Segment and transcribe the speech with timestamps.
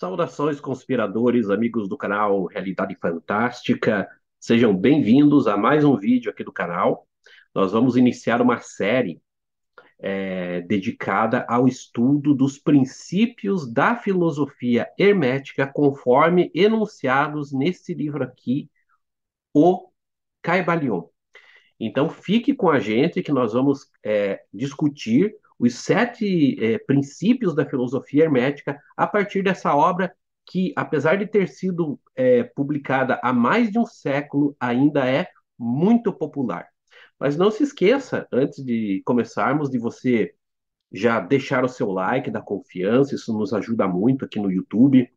[0.00, 4.08] Saudações, conspiradores, amigos do canal Realidade Fantástica.
[4.38, 7.06] Sejam bem-vindos a mais um vídeo aqui do canal.
[7.54, 9.20] Nós vamos iniciar uma série
[9.98, 18.70] é, dedicada ao estudo dos princípios da filosofia hermética, conforme enunciados nesse livro aqui,
[19.52, 19.90] O
[20.40, 21.10] Caibalion.
[21.78, 27.66] Então, fique com a gente que nós vamos é, discutir os sete é, princípios da
[27.68, 30.10] filosofia hermética a partir dessa obra
[30.46, 36.12] que, apesar de ter sido é, publicada há mais de um século, ainda é muito
[36.14, 36.66] popular.
[37.18, 40.34] Mas não se esqueça, antes de começarmos, de você
[40.90, 45.08] já deixar o seu like, da confiança, isso nos ajuda muito aqui no YouTube.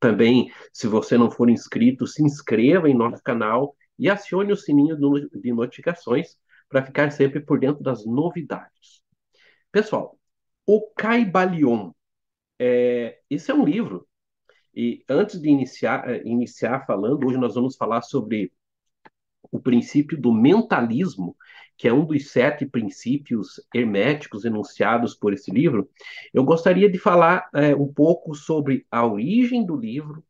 [0.00, 4.96] Também, se você não for inscrito, se inscreva em nosso canal e acione o sininho
[5.32, 6.36] de notificações
[6.68, 9.03] para ficar sempre por dentro das novidades.
[9.74, 10.16] Pessoal,
[10.64, 11.90] o Caibalion,
[12.60, 14.06] é, esse é um livro.
[14.72, 18.52] E antes de iniciar, é, iniciar falando, hoje nós vamos falar sobre
[19.50, 21.36] o princípio do mentalismo,
[21.76, 25.90] que é um dos sete princípios herméticos enunciados por esse livro.
[26.32, 30.24] Eu gostaria de falar é, um pouco sobre a origem do livro,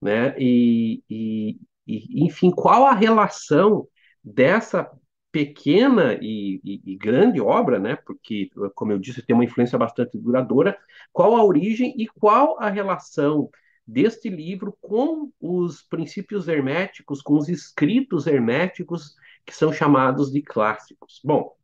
[0.00, 0.34] né?
[0.36, 3.86] E, e, e, enfim, qual a relação
[4.24, 4.90] dessa
[5.32, 7.96] pequena e, e, e, grande obra, né?
[7.96, 10.78] Porque, como eu disse, tem uma influência bastante duradoura.
[11.12, 13.50] Qual a origem e qual a relação
[13.86, 19.16] deste livro com os princípios herméticos, com os escritos herméticos
[19.46, 21.20] que são chamados de clássicos?
[21.24, 21.56] Bom,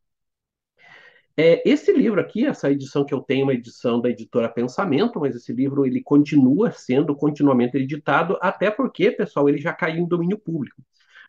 [1.36, 5.36] é, esse livro aqui, essa edição que eu tenho, uma edição da editora Pensamento, mas
[5.36, 10.39] esse livro ele continua sendo continuamente editado, até porque, pessoal, ele já caiu em domínio
[10.39, 10.83] público.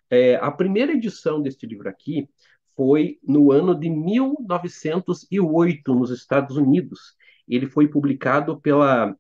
[0.09, 2.27] É, a primeira edição deste livro aqui
[2.75, 7.15] foi no ano de 1908, nos Estados Unidos.
[7.47, 9.15] Ele foi publicado pela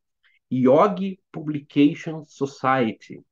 [0.51, 3.23] Yogi Publication Society.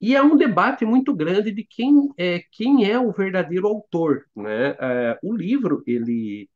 [0.00, 4.24] E é um debate muito grande de quem é, quem é o verdadeiro autor.
[4.34, 4.70] Né?
[4.80, 6.48] É, o livro ele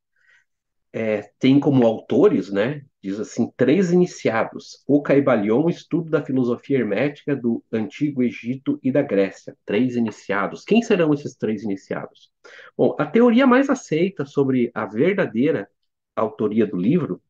[0.96, 7.34] é, tem como autores, né, diz assim, três iniciados: o Caibalion, estudo da filosofia hermética
[7.34, 9.56] do Antigo Egito e da Grécia.
[9.66, 10.62] Três iniciados.
[10.62, 12.30] Quem serão esses três iniciados?
[12.78, 15.68] Bom, a teoria mais aceita sobre a verdadeira
[16.14, 17.20] autoria do livro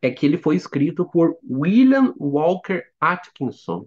[0.00, 3.86] é que ele foi escrito por William Walker Atkinson,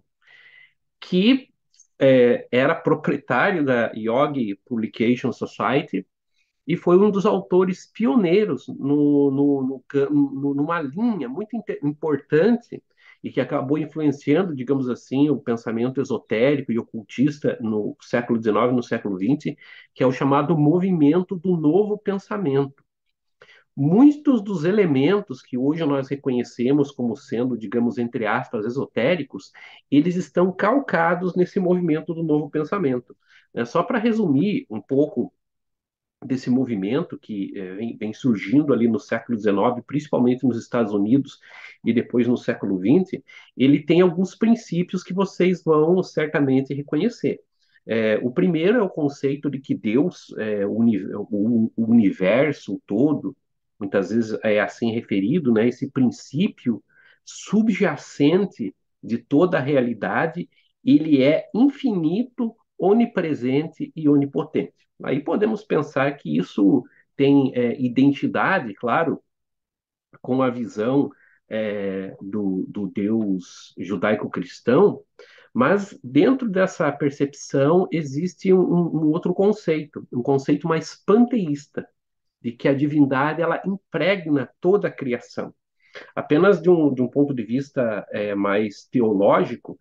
[0.99, 1.49] que
[1.97, 6.05] é, era proprietário da Yogi Publication Society
[6.67, 12.83] e foi um dos autores pioneiros no, no, no, numa linha muito importante
[13.23, 18.83] e que acabou influenciando, digamos assim, o pensamento esotérico e ocultista no século XIX no
[18.83, 19.55] século XX,
[19.93, 22.83] que é o chamado movimento do novo pensamento.
[23.75, 29.51] Muitos dos elementos que hoje nós reconhecemos como sendo, digamos, entre aspas, esotéricos,
[29.89, 33.15] eles estão calcados nesse movimento do novo pensamento.
[33.53, 35.31] É, só para resumir um pouco
[36.25, 41.39] desse movimento que é, vem, vem, surgindo ali no século XIX, principalmente nos Estados Unidos
[41.83, 43.21] e depois no século XX,
[43.55, 47.39] ele tem alguns princípios que vocês vão certamente reconhecer.
[47.85, 50.79] É, o primeiro é o conceito de que Deus, é, o,
[51.31, 53.35] o, o, universo todo,
[53.79, 56.83] muitas vezes é assim referido, né, esse princípio
[57.23, 60.49] subjacente de toda a realidade,
[60.83, 64.86] ele é infinito, onipresente e onipotente.
[65.03, 66.83] Aí podemos pensar que isso
[67.15, 69.21] tem é, identidade, claro,
[70.21, 71.09] com a visão
[71.49, 75.01] é, do, do Deus judaico-cristão,
[75.53, 81.87] mas dentro dessa percepção existe um, um, outro conceito, um conceito mais panteísta,
[82.41, 85.53] de que a divindade ela impregna toda a criação.
[86.15, 89.79] Apenas de um, de um ponto de vista é, mais teológico,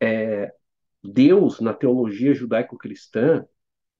[0.00, 0.52] é,
[1.02, 3.46] Deus, na teologia judaico-cristã,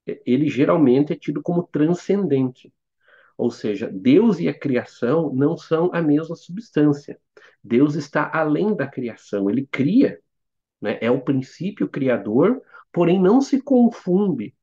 [0.07, 2.73] ele geralmente é tido como transcendente.
[3.37, 7.19] Ou seja, Deus e a criação não são a mesma substância.
[7.63, 10.19] Deus está além da criação, ele cria,
[10.81, 10.99] né?
[11.01, 12.61] é o princípio criador,
[12.93, 14.55] porém não se confunde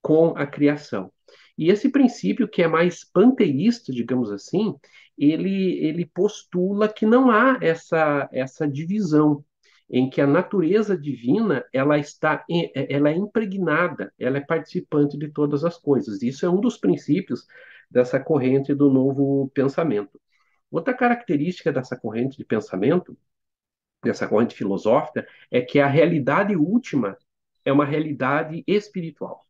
[0.00, 1.12] com a criação.
[1.56, 4.74] E esse princípio, que é mais panteísta, digamos assim,
[5.16, 9.44] ele, ele postula que não há essa, essa divisão
[9.90, 12.44] em que a natureza divina ela está
[12.74, 16.22] ela é impregnada, ela é participante de todas as coisas.
[16.22, 17.46] Isso é um dos princípios
[17.90, 20.20] dessa corrente do novo pensamento.
[20.70, 23.16] Outra característica dessa corrente de pensamento,
[24.02, 27.16] dessa corrente filosófica, é que a realidade última
[27.64, 29.46] é uma realidade espiritual,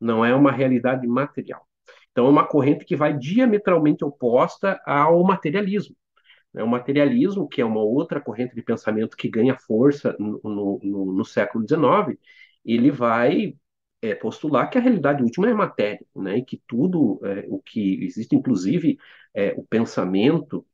[0.00, 1.66] não é uma realidade material.
[2.12, 5.96] Então, é uma corrente que vai diametralmente oposta ao materialismo.
[6.54, 6.62] Né?
[6.62, 10.40] O materialismo, que é uma outra corrente de pensamento que ganha força no,
[10.82, 12.18] no, no século XIX,
[12.64, 13.56] ele vai
[14.00, 16.38] é, postular que a realidade última é matéria, né?
[16.38, 18.98] e que tudo é, o que existe, inclusive
[19.34, 20.66] é, o pensamento,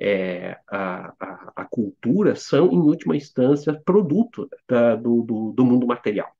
[0.00, 5.86] é, a, a, a, cultura, são, em última instância, produto da, do, do, do mundo
[5.86, 6.32] material.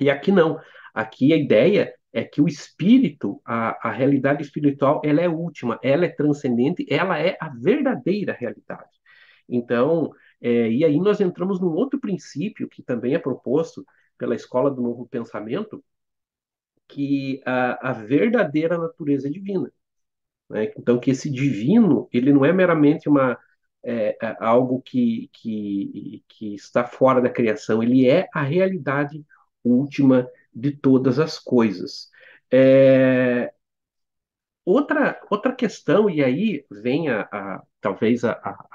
[0.00, 0.58] E aqui não.
[0.94, 6.04] Aqui a ideia é que o espírito, a, a realidade espiritual, ela é última, ela
[6.04, 8.90] é transcendente, ela é a verdadeira realidade.
[9.48, 13.84] Então, é, e aí nós entramos num outro princípio que também é proposto
[14.18, 15.82] pela Escola do Novo Pensamento,
[16.88, 19.72] que a, a verdadeira natureza é divina.
[20.48, 20.72] Né?
[20.78, 23.38] Então, que esse divino, ele não é meramente uma,
[23.84, 29.24] é, algo que, que, que está fora da criação, ele é a realidade
[29.64, 32.10] última de todas as coisas.
[32.50, 33.52] É...
[34.64, 38.66] Outra, outra questão, e aí vem a, a talvez a, a,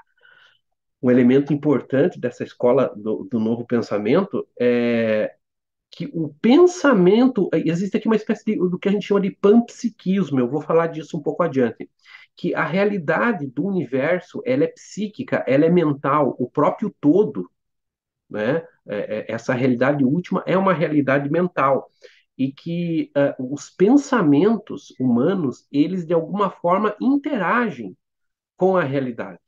[1.01, 5.33] um elemento importante dessa escola do, do novo pensamento, é
[5.89, 10.39] que o pensamento, existe aqui uma espécie de, do que a gente chama de panpsiquismo,
[10.39, 11.89] eu vou falar disso um pouco adiante,
[12.35, 17.49] que a realidade do universo, ela é psíquica, ela é mental, o próprio todo,
[18.29, 18.65] né?
[18.87, 21.89] É, é, essa realidade última é uma realidade mental
[22.37, 27.97] e que uh, os pensamentos humanos eles de alguma forma interagem
[28.55, 29.39] com a realidade.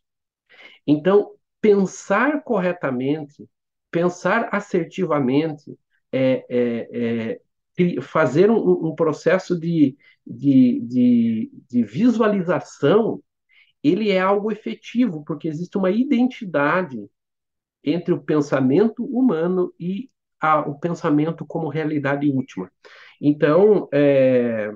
[0.88, 3.48] Então pensar corretamente,
[3.92, 5.78] pensar assertivamente,
[6.12, 13.22] é, é, é fazer um, um processo de, de, de, de visualização,
[13.84, 17.10] ele é algo efetivo, porque existe uma identidade
[17.84, 20.10] entre o pensamento humano e
[20.40, 22.72] a, o pensamento como realidade última.
[23.22, 24.72] Então, é,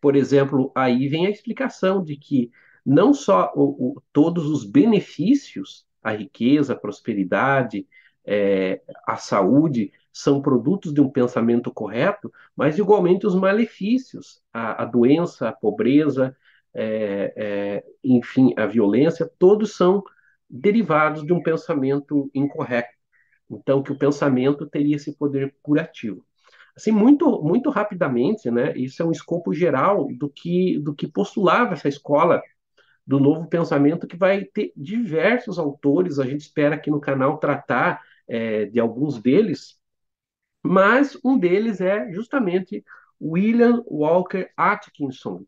[0.00, 2.50] por exemplo, aí vem a explicação de que
[2.84, 7.86] não só o, o, todos os benefícios, a riqueza, a prosperidade,
[8.24, 14.84] é, a saúde, são produtos de um pensamento correto, mas igualmente os malefícios, a, a
[14.84, 16.36] doença, a pobreza,
[16.74, 20.02] é, é, enfim, a violência, todos são
[20.52, 22.92] derivados de um pensamento incorreto.
[23.50, 26.24] Então, que o pensamento teria esse poder curativo.
[26.76, 31.74] Assim, muito, muito rapidamente, né, isso é um escopo geral do que, do que postulava
[31.74, 32.42] essa escola
[33.06, 38.00] do novo pensamento, que vai ter diversos autores, a gente espera aqui no canal tratar
[38.28, 39.78] é, de alguns deles,
[40.62, 42.84] mas um deles é justamente
[43.20, 45.44] William Walker Atkinson,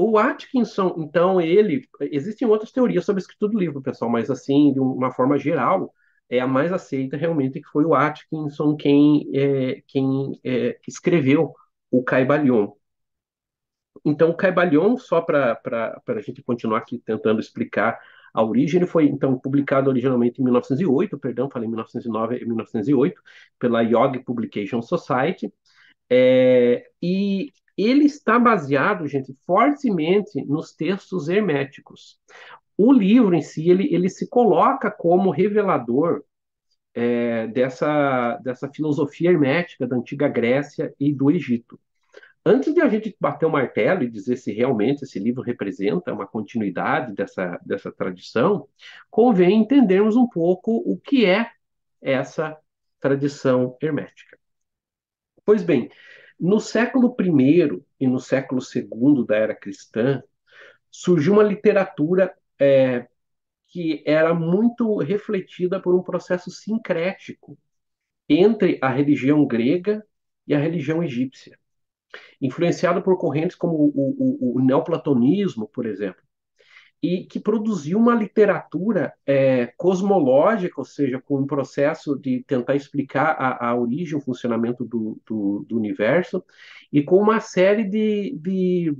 [0.00, 1.88] o Atkinson, então, ele.
[2.00, 5.92] Existem outras teorias sobre a escritura do livro, pessoal, mas, assim, de uma forma geral,
[6.28, 11.52] é a mais aceita realmente que foi o Atkinson quem, é, quem é, escreveu
[11.90, 12.72] o Caibalion.
[14.04, 15.60] Então, o Caibalion, só para
[16.06, 17.98] a gente continuar aqui tentando explicar
[18.32, 23.20] a origem, ele foi, então, publicado originalmente em 1908, perdão, falei 1909 e 1908,
[23.58, 25.52] pela Yogi Publication Society,
[26.10, 32.18] é, e ele está baseado, gente, fortemente nos textos herméticos.
[32.76, 36.22] O livro em si, ele, ele se coloca como revelador
[36.94, 41.78] é, dessa, dessa filosofia hermética da antiga Grécia e do Egito.
[42.44, 46.26] Antes de a gente bater o martelo e dizer se realmente esse livro representa uma
[46.26, 48.66] continuidade dessa, dessa tradição,
[49.10, 51.50] convém entendermos um pouco o que é
[52.00, 52.56] essa
[53.00, 54.38] tradição hermética.
[55.44, 55.90] Pois bem,
[56.38, 60.22] no século I e no século II da era cristã,
[60.90, 63.06] surgiu uma literatura é,
[63.66, 67.58] que era muito refletida por um processo sincrético
[68.28, 70.04] entre a religião grega
[70.46, 71.58] e a religião egípcia,
[72.40, 76.27] influenciado por correntes como o, o, o neoplatonismo, por exemplo
[77.02, 83.36] e que produziu uma literatura é, cosmológica, ou seja, com um processo de tentar explicar
[83.38, 86.44] a, a origem, o funcionamento do, do, do, universo,
[86.92, 88.96] e com uma série de, de,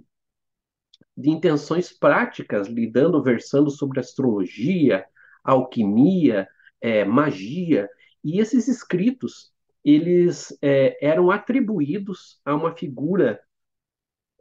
[1.17, 5.05] de intenções práticas, lidando, versando sobre astrologia,
[5.43, 6.49] alquimia,
[6.81, 7.89] é, magia,
[8.23, 9.53] e esses escritos
[9.85, 13.41] eles é, eram atribuídos a uma figura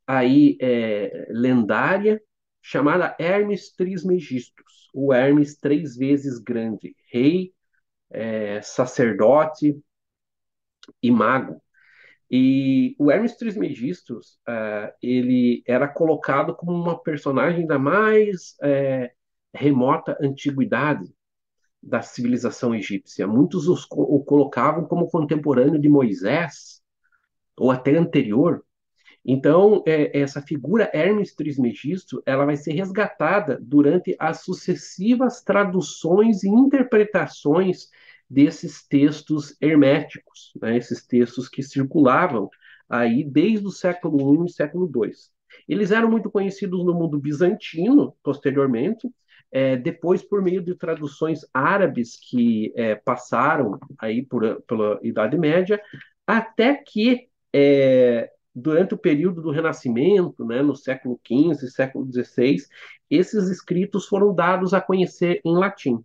[0.05, 2.21] aí é, lendária
[2.61, 7.53] chamada Hermes Trismegistus, o Hermes três vezes grande, rei,
[8.09, 9.79] é, sacerdote
[11.01, 11.61] e mago.
[12.29, 19.13] E o Hermes Trismegistus, uh, ele era colocado como uma personagem da mais é,
[19.53, 21.09] remota antiguidade
[21.81, 23.25] da civilização egípcia.
[23.25, 26.81] Muitos os, o colocavam como contemporâneo de Moisés,
[27.55, 28.63] ou até anterior,
[29.29, 36.47] Então, é, essa figura Hermes Trismegisto, ela vai ser resgatada durante as sucessivas traduções e
[36.47, 37.89] interpretações
[38.29, 42.49] desses textos herméticos, né, esses textos que circulavam
[42.87, 45.11] aí desde o século I e século II.
[45.67, 49.09] Eles eram muito conhecidos no mundo bizantino, posteriormente,
[49.51, 55.81] é, depois por meio de traduções árabes que é, passaram aí por, pela Idade Média,
[56.25, 62.57] até que é, durante o período do Renascimento, né, no século XV, século XVI,
[63.09, 66.03] esses escritos foram dados a conhecer em latim.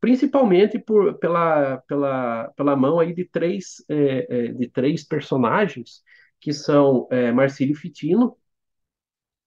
[0.00, 6.02] Principalmente por, pela, pela, pela mão aí de três, é, é, de três personagens,
[6.40, 8.36] que são é, Marcílio Fitino,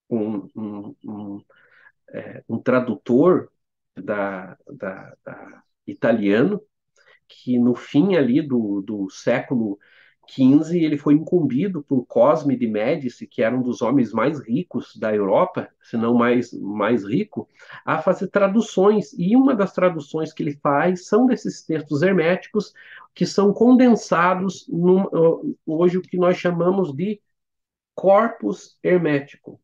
[0.10, 1.44] um, um, um,
[2.14, 3.50] é, um tradutor
[3.96, 6.62] da, da, da, italiano,
[7.28, 9.80] que no fim ali do, do século
[10.28, 14.96] 15, ele foi incumbido por Cosme de Médici, que era um dos homens mais ricos
[14.96, 17.48] da Europa, se não mais, mais rico,
[17.86, 19.14] a fazer traduções.
[19.18, 22.74] E uma das traduções que ele faz são desses textos herméticos,
[23.14, 24.68] que são condensados
[25.66, 27.22] hoje o que nós chamamos de
[27.96, 29.63] corpus hermético.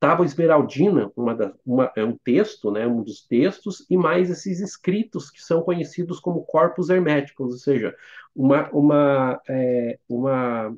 [0.00, 4.60] Tábua Esmeraldina, uma da, uma, é um texto, né, um dos textos, e mais esses
[4.60, 7.94] escritos que são conhecidos como corpos herméticos, ou seja,
[8.34, 10.76] uma, uma, é, uma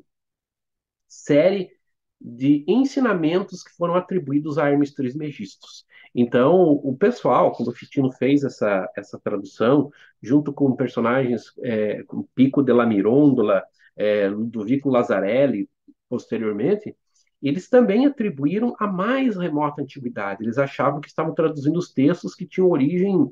[1.07, 1.71] série
[2.19, 5.85] de ensinamentos que foram atribuídos a Hermes Trismegistus.
[6.13, 12.29] Então, o pessoal, quando o Fitino fez essa, essa tradução, junto com personagens é, como
[12.35, 13.63] Pico della Mirondola,
[13.95, 15.69] é, Ludovico Lazzarelli,
[16.09, 16.95] posteriormente,
[17.41, 20.43] eles também atribuíram a mais remota antiguidade.
[20.43, 23.31] Eles achavam que estavam traduzindo os textos que tinham origem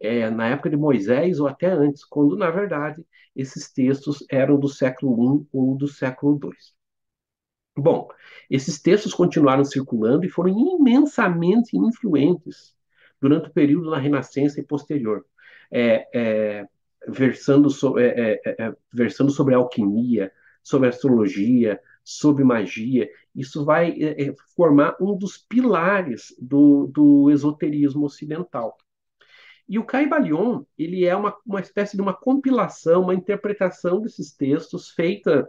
[0.00, 3.04] é, na época de Moisés ou até antes, quando, na verdade,
[3.36, 6.74] esses textos eram do século I ou do século II.
[7.76, 8.08] Bom,
[8.50, 12.74] esses textos continuaram circulando e foram imensamente influentes
[13.20, 15.24] durante o período da Renascença e posterior,
[15.70, 16.68] é, é,
[17.06, 20.32] versando, so, é, é, é, versando sobre alquimia,
[20.62, 23.08] sobre astrologia, sobre magia.
[23.34, 28.76] Isso vai é, é, formar um dos pilares do, do esoterismo ocidental.
[29.68, 34.90] E o Caibalion, ele é uma, uma espécie de uma compilação, uma interpretação desses textos
[34.90, 35.48] feita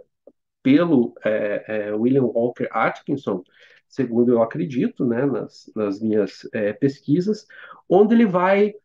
[0.61, 3.43] pelo é, é, William Walker Atkinson,
[3.89, 7.47] segundo eu acredito, né, nas, nas minhas é, pesquisas,
[7.89, 8.75] onde ele vai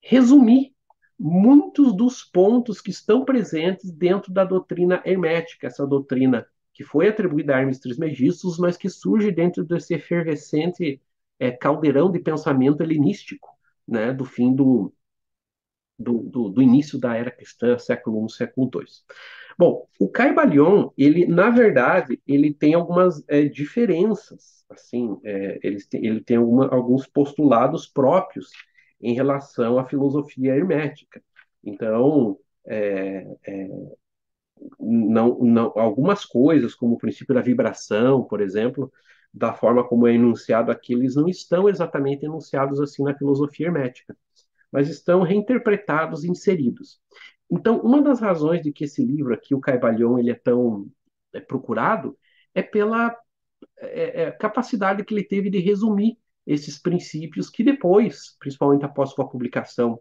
[0.00, 0.72] resumir
[1.18, 7.54] muitos dos pontos que estão presentes dentro da doutrina hermética, essa doutrina que foi atribuída
[7.54, 11.00] a Hermes Trismegistus, mas que surge dentro desse efervescente
[11.38, 13.48] é, caldeirão de pensamento helenístico,
[13.86, 14.92] né, do fim do,
[15.98, 18.84] do, do, do, início da era cristã, século I, século II.
[19.56, 26.04] Bom, o Caibalion, ele, na verdade, ele tem algumas é, diferenças, assim, é, ele, tem,
[26.04, 28.50] ele tem alguma, alguns postulados próprios
[29.00, 31.22] em relação à filosofia hermética.
[31.62, 33.68] Então, é, é
[34.78, 38.92] não, não, algumas coisas, como o princípio da vibração, por exemplo,
[39.32, 44.16] da forma como é enunciado aqui, eles não estão exatamente enunciados assim na filosofia hermética,
[44.70, 47.00] mas estão reinterpretados e inseridos.
[47.50, 50.88] Então, uma das razões de que esse livro aqui, o Caibalion, ele é tão
[51.32, 52.16] é, procurado,
[52.54, 53.16] é pela
[53.78, 59.28] é, é, capacidade que ele teve de resumir esses princípios que depois, principalmente após sua
[59.28, 60.00] publicação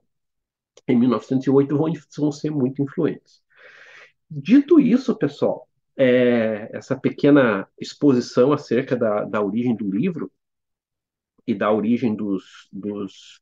[0.88, 3.42] em 1908, vão, vão ser muito influentes.
[4.36, 10.32] Dito isso, pessoal, é, essa pequena exposição acerca da, da origem do livro
[11.46, 13.40] e da origem dos, dos,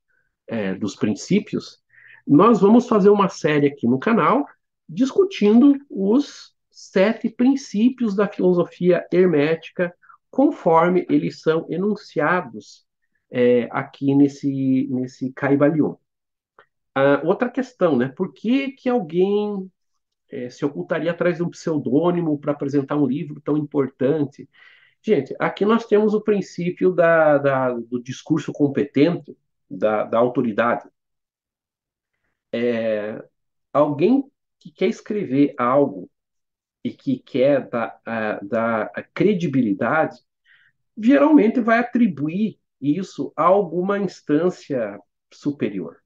[0.48, 1.82] é, dos princípios,
[2.28, 4.46] nós vamos fazer uma série aqui no canal
[4.88, 9.96] discutindo os sete princípios da filosofia hermética
[10.30, 12.86] conforme eles são enunciados
[13.32, 15.96] é, aqui nesse, nesse Caibalion.
[16.94, 18.10] Ah, outra questão, né?
[18.10, 19.72] Por que, que alguém
[20.32, 24.50] é, se ocultaria atrás de um pseudônimo para apresentar um livro tão importante.
[25.02, 29.36] Gente, aqui nós temos o princípio da, da do discurso competente,
[29.70, 30.88] da, da autoridade.
[32.54, 33.24] É,
[33.74, 34.24] alguém
[34.60, 36.10] que quer escrever algo
[36.84, 38.00] e que quer dar,
[38.42, 40.20] dar a credibilidade,
[40.98, 45.00] geralmente vai atribuir isso a alguma instância
[45.32, 45.98] superior.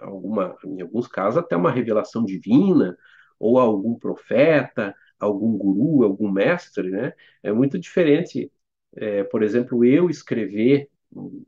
[0.00, 2.96] Alguma, em alguns casos, até uma revelação divina,
[3.42, 7.12] ou algum profeta, algum guru, algum mestre, né?
[7.42, 8.52] É muito diferente,
[8.96, 11.44] é, por exemplo, eu escrever um,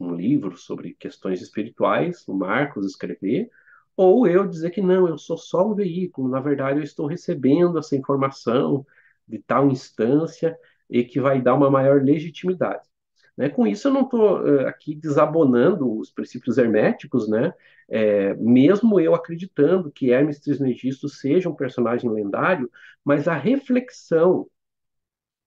[0.00, 3.50] um, livro sobre questões espirituais, o Marcos escrever,
[3.96, 7.78] ou eu dizer que não, eu sou só um veículo, na verdade eu estou recebendo
[7.78, 8.86] essa informação
[9.26, 10.56] de tal instância,
[10.88, 12.88] e que vai dar uma maior legitimidade.
[13.36, 13.48] Né?
[13.48, 17.52] Com isso, eu não estou uh, aqui desabonando os princípios herméticos, né?
[17.88, 22.70] É, mesmo eu acreditando que Hermes Trismegisto seja um personagem lendário,
[23.04, 24.48] mas a reflexão,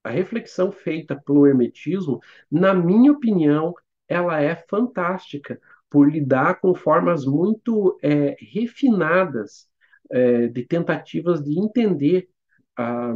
[0.03, 2.19] a reflexão feita pelo hermetismo,
[2.51, 3.73] na minha opinião,
[4.07, 9.67] ela é fantástica por lidar com formas muito é, refinadas
[10.11, 12.29] é, de tentativas de entender
[12.77, 13.13] a,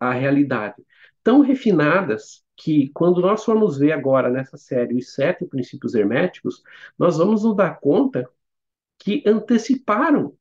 [0.00, 0.84] a realidade.
[1.26, 6.62] Tão refinadas que, quando nós formos ver agora nessa série os sete princípios herméticos,
[6.96, 8.30] nós vamos nos dar conta
[8.98, 10.36] que anteciparam,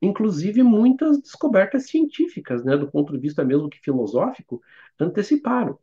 [0.00, 4.62] inclusive, muitas descobertas científicas, né, do ponto de vista mesmo que filosófico,
[4.98, 5.78] anteciparam.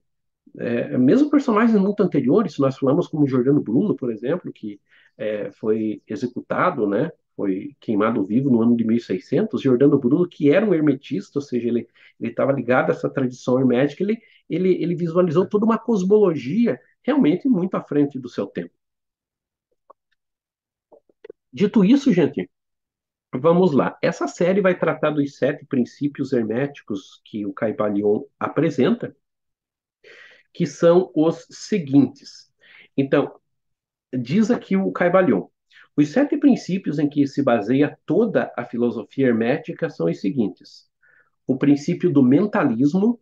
[0.58, 4.82] É, mesmo personagens muito anteriores, nós falamos como Giordano Bruno, por exemplo, que
[5.16, 10.66] é, foi executado, né, foi queimado vivo no ano de 1600, Giordano Bruno, que era
[10.66, 11.88] um hermetista, ou seja, ele
[12.20, 17.76] estava ligado a essa tradição hermética, ele, ele, ele visualizou toda uma cosmologia realmente muito
[17.76, 18.74] à frente do seu tempo.
[21.54, 22.50] Dito isso, gente,
[23.34, 23.98] vamos lá.
[24.02, 29.16] Essa série vai tratar dos sete princípios herméticos que o Caibalion apresenta,
[30.54, 32.52] que são os seguintes.
[32.98, 33.34] Então,
[34.14, 35.48] diz aqui o Caibalion,
[35.96, 40.90] os sete princípios em que se baseia toda a filosofia hermética são os seguintes:
[41.46, 43.20] o princípio do mentalismo,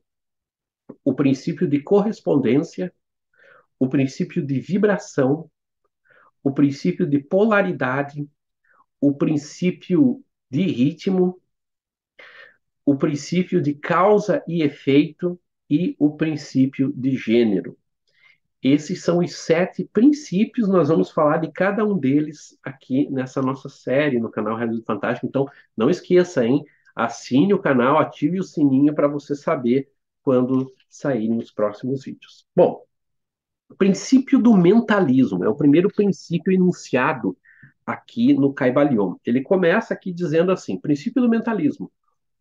[1.03, 2.93] o princípio de correspondência,
[3.79, 5.49] o princípio de vibração,
[6.43, 8.29] o princípio de polaridade,
[8.99, 11.41] o princípio de ritmo,
[12.85, 15.39] o princípio de causa e efeito
[15.69, 17.77] e o princípio de gênero.
[18.73, 23.69] Esses são os sete princípios, nós vamos falar de cada um deles aqui nessa nossa
[23.69, 25.25] série no canal Realidade Fantástico.
[25.25, 26.65] Então, não esqueça, hein?
[26.95, 29.89] Assine o canal, ative o sininho para você saber
[30.21, 32.45] quando saírem os próximos vídeos.
[32.55, 32.83] Bom,
[33.69, 37.37] o princípio do mentalismo é o primeiro princípio enunciado
[37.85, 39.15] aqui no Caibalion.
[39.25, 41.91] Ele começa aqui dizendo assim: princípio do mentalismo.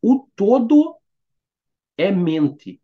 [0.02, 0.96] O todo
[1.96, 2.80] é mente,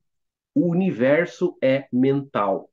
[0.54, 2.71] o universo é mental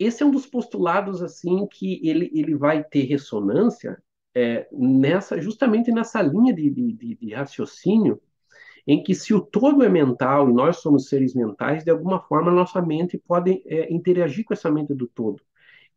[0.00, 4.02] esse é um dos postulados assim que ele, ele vai ter ressonância
[4.34, 8.20] é, nessa justamente nessa linha de, de, de, raciocínio
[8.86, 12.50] em que se o todo é mental e nós somos seres mentais, de alguma forma
[12.50, 15.42] nossa mente pode é, interagir com essa mente do todo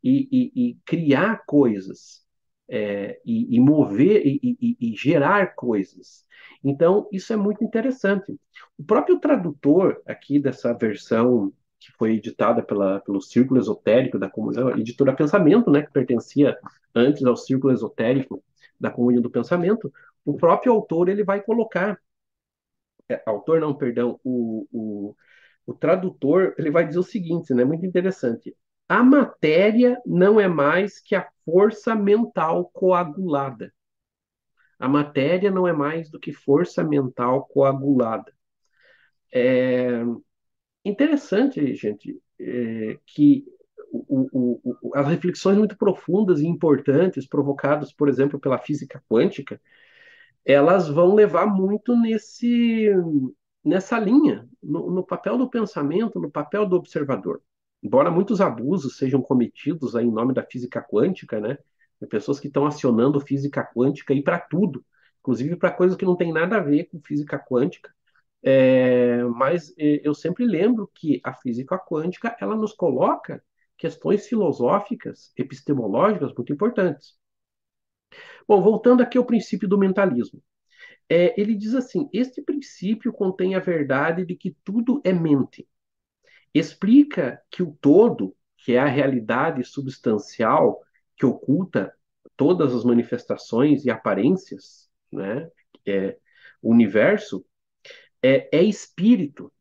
[0.03, 2.23] e, e, e criar coisas
[2.67, 6.25] é, e, e, mover e, gerar coisas.
[6.63, 8.37] Então isso é muito interessante.
[8.77, 14.69] O próprio tradutor aqui dessa versão que foi editada pela, pelo Círculo Esotérico da Comunhão,
[14.69, 16.57] a editora Pensamento, né, que pertencia
[16.95, 18.41] antes ao Círculo Esotérico
[18.79, 19.91] da Comunhão do Pensamento,
[20.23, 21.99] o próprio autor ele vai colocar,
[23.09, 25.15] é, autor não, perdão, o, o,
[25.65, 28.55] o tradutor ele vai dizer o seguinte, né, muito interessante,
[28.87, 33.73] a matéria não é mais que a força mental coagulada.
[34.79, 38.33] A matéria não é mais do que força mental coagulada.
[39.33, 40.03] É,
[40.85, 43.45] Interessante, gente, é, que
[43.91, 49.61] o, o, o, as reflexões muito profundas e importantes provocadas, por exemplo, pela física quântica,
[50.45, 52.89] elas vão levar muito nesse,
[53.63, 57.41] nessa linha, no, no, papel do pensamento, no papel do observador.
[57.81, 61.57] Embora muitos abusos sejam cometidos aí em nome da física quântica, né?
[62.09, 64.83] pessoas que estão acionando física quântica e para tudo,
[65.21, 67.93] inclusive para coisas que não tem nada a ver com física quântica,
[68.43, 73.43] é, mas eu sempre lembro que a física quântica ela nos coloca
[73.77, 77.17] questões filosóficas, epistemológicas muito importantes.
[78.47, 80.41] Bom, voltando aqui ao princípio do mentalismo.
[81.09, 85.67] É, ele diz assim: este princípio contém a verdade de que tudo é mente.
[86.53, 90.81] Explica que o todo, que é a realidade substancial
[91.15, 91.93] que oculta
[92.35, 95.49] todas as manifestações e aparências, né,
[95.85, 96.17] é,
[96.61, 97.45] o universo,
[98.23, 99.51] é, é espírito,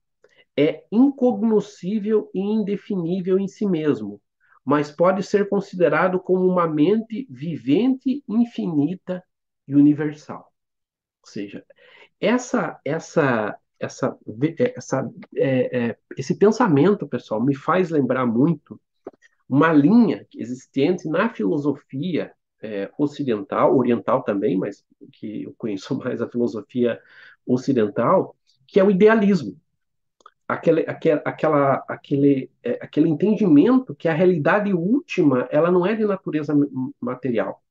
[0.56, 4.20] é incognoscível e indefinível em si mesmo,
[4.64, 9.22] mas pode ser considerado como uma mente vivente, infinita
[9.66, 10.52] e universal.
[11.22, 11.64] Ou seja,
[12.20, 14.16] essa, essa, essa,
[14.58, 18.80] essa, é, é, esse pensamento, pessoal, me faz lembrar muito
[19.48, 26.28] uma linha existente na filosofia é, ocidental, oriental também, mas que eu conheço mais a
[26.28, 27.00] filosofia
[27.44, 28.36] ocidental,
[28.72, 29.54] que é o idealismo.
[30.48, 36.06] Aquele, aquele, aquela, aquele, é, aquele entendimento que a realidade última ela não é de
[36.06, 36.54] natureza
[36.98, 37.62] material.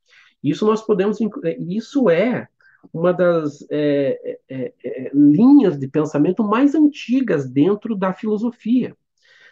[0.43, 2.47] Isso nós podemos, é, isso é
[2.93, 8.95] uma das é, é, é, linhas de pensamento mais antigas dentro da filosofia.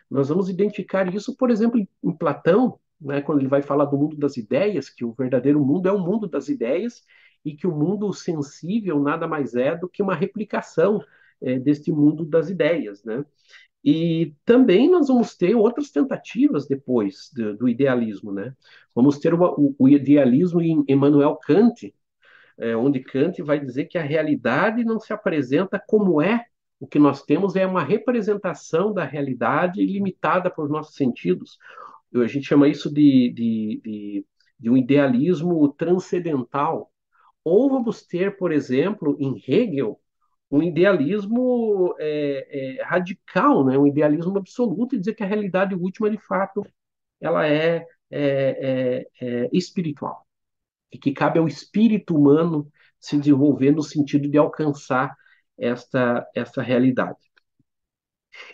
[0.10, 4.16] Nós vamos identificar isso, por exemplo, em Platão, né, quando ele vai falar do mundo
[4.18, 7.04] das ideias, que o verdadeiro mundo é o mundo das ideias
[7.44, 11.02] e que o mundo sensível nada mais é do que uma replicação
[11.42, 13.26] é, deste mundo das ideias, né?
[13.84, 18.54] E também nós vamos ter outras tentativas depois do, do idealismo, né?
[18.94, 21.94] Vamos ter o, o, idealismo em Emmanuel Kant,
[22.58, 26.46] é, onde Kant vai dizer que a realidade não se apresenta como é,
[26.80, 31.58] o que nós temos é uma representação da realidade limitada por nossos sentidos.
[32.16, 34.26] A gente chama isso de, de, de,
[34.60, 36.92] de um idealismo transcendental.
[37.44, 40.00] Ou vamos ter, por exemplo, em Hegel,
[40.52, 43.78] um idealismo é, é, radical, né?
[43.78, 46.66] um idealismo absoluto, e dizer que a realidade última, de fato,
[47.22, 50.26] ela é, é, é, é espiritual.
[50.92, 55.16] E que cabe ao espírito humano se desenvolver no sentido de alcançar
[55.58, 57.18] esta, esta realidade.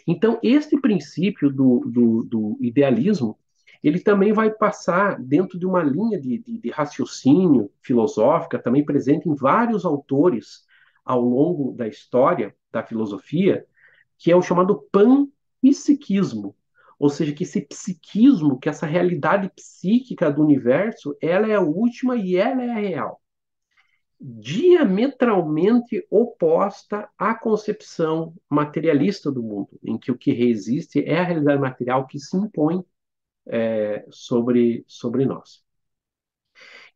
[0.06, 3.38] Então, este princípio do, do, do idealismo,
[3.84, 9.30] ele também vai passar dentro de uma linha de, de, de raciocínio filosófica, também presente
[9.30, 10.65] em vários autores
[11.06, 13.66] ao longo da história da filosofia,
[14.18, 16.56] que é o chamado panpsiquismo,
[16.98, 22.16] ou seja, que esse psiquismo, que essa realidade psíquica do universo, ela é a última
[22.16, 23.22] e ela é a real.
[24.20, 31.62] Diametralmente oposta à concepção materialista do mundo, em que o que resiste é a realidade
[31.62, 32.84] material que se impõe
[33.46, 35.64] é, sobre, sobre nós.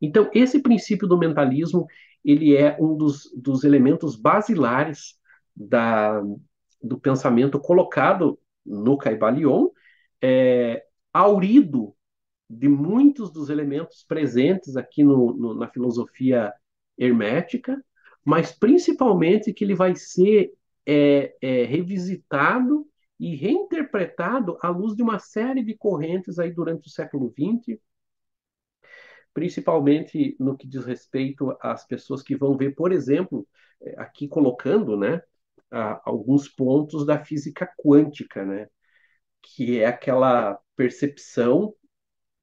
[0.00, 1.86] Então, esse princípio do mentalismo,
[2.24, 5.18] ele é um dos, dos elementos basilares
[5.54, 6.22] da,
[6.82, 9.68] do pensamento colocado no Caibalion,
[10.22, 11.94] é, aurido
[12.48, 16.52] de muitos dos elementos presentes aqui no, no, na filosofia
[16.98, 17.82] hermética,
[18.24, 20.52] mas principalmente que ele vai ser
[20.86, 22.86] é, é, revisitado
[23.18, 27.78] e reinterpretado à luz de uma série de correntes aí durante o século XX,
[29.32, 33.46] principalmente no que diz respeito às pessoas que vão ver, por exemplo,
[33.82, 35.22] é, aqui colocando, né,
[36.04, 38.68] alguns pontos da física quântica, né,
[39.40, 41.74] que é aquela percepção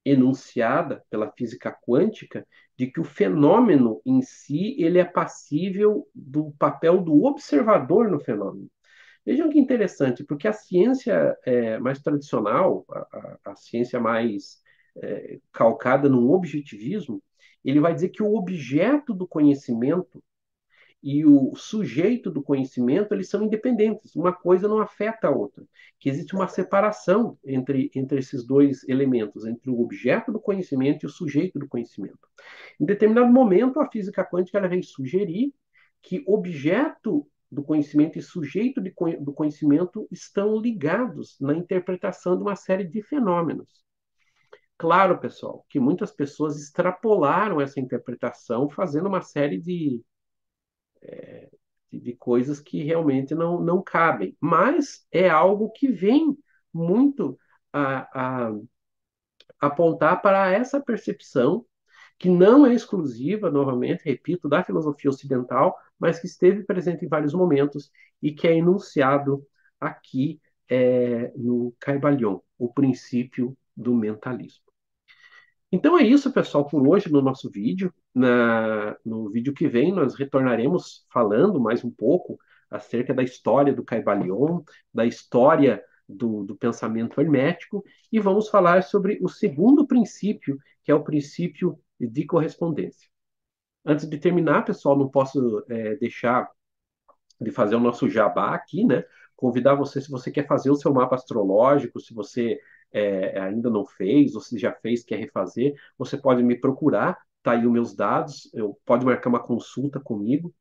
[0.04, 2.46] enunciada pela física quântica
[2.76, 8.70] de que o fenômeno em si ele é passível do papel do observador no fenômeno.
[9.26, 12.98] Vejam que interessante, porque a ciência é, mais tradicional, a,
[13.44, 14.62] a, a ciência mais
[15.02, 17.22] é, calcada no objetivismo,
[17.64, 20.22] ele vai dizer que o objeto do conhecimento
[21.02, 24.16] e o sujeito do conhecimento eles são independentes.
[24.16, 25.64] Uma coisa não afeta a outra.
[25.98, 31.06] Que existe uma separação entre, entre esses dois elementos, entre o objeto do conhecimento e
[31.06, 32.18] o sujeito do conhecimento.
[32.80, 35.54] Em determinado momento, a física quântica ela vem sugerir
[36.02, 42.56] que objeto do conhecimento e sujeito de, do conhecimento estão ligados na interpretação de uma
[42.56, 43.87] série de fenômenos.
[44.78, 50.00] Claro, pessoal, que muitas pessoas extrapolaram essa interpretação, fazendo uma série de,
[51.02, 51.50] é,
[51.92, 54.36] de, coisas que realmente não, não cabem.
[54.40, 56.36] Mas é algo que vem
[56.72, 57.38] muito
[57.72, 58.52] a, a
[59.60, 61.64] apontar para essa percepção
[62.18, 67.34] que não é exclusiva, novamente, repito, da filosofia ocidental, mas que esteve presente em vários
[67.34, 67.90] momentos
[68.22, 69.46] e que é enunciado
[69.80, 74.67] aqui é, no Caibalion, o princípio do mentalismo.
[75.70, 77.92] Então é isso, pessoal, por hoje no nosso vídeo.
[78.14, 82.38] Na, no vídeo que vem, nós retornaremos falando mais um pouco
[82.70, 89.18] acerca da história do Caibalion, da história do, do pensamento hermético, e vamos falar sobre
[89.20, 93.08] o segundo princípio, que é o princípio de correspondência.
[93.84, 96.50] Antes de terminar, pessoal, não posso é, deixar
[97.40, 99.04] de fazer o nosso jabá aqui, né?
[99.36, 102.58] Convidar você, se você quer fazer o seu mapa astrológico, se você
[102.92, 107.52] é, ainda não fez, ou se já fez, quer refazer, você pode me procurar, tá
[107.52, 110.54] aí os meus dados, eu, pode marcar uma consulta comigo.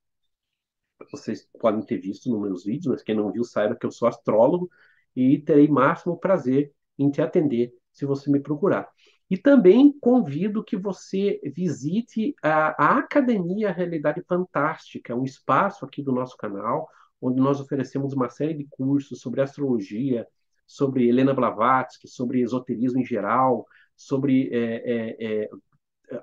[1.11, 4.07] Vocês podem ter visto nos meus vídeos, mas quem não viu, saiba que eu sou
[4.07, 4.69] astrólogo
[5.15, 8.89] e terei máximo prazer em te atender se você me procurar.
[9.29, 16.11] E também convido que você visite a, a Academia Realidade Fantástica, um espaço aqui do
[16.13, 16.87] nosso canal,
[17.21, 20.25] onde nós oferecemos uma série de cursos sobre astrologia,
[20.67, 25.49] sobre Helena Blavatsky, sobre esoterismo em geral, sobre é, é, é,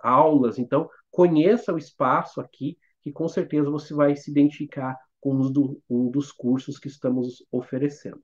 [0.02, 0.58] aulas.
[0.58, 5.82] Então, conheça o espaço aqui, que com certeza você vai se identificar com um, do,
[5.88, 8.22] um dos cursos que estamos oferecendo.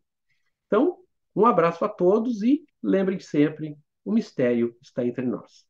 [0.67, 0.99] Então,
[1.35, 5.70] um abraço a todos e lembrem sempre: o mistério está entre nós.